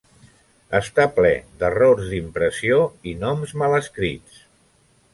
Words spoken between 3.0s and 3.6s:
i noms